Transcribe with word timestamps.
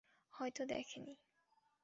হয়তো 0.33 0.61
দেখে 0.65 0.99
নি। 0.99 1.13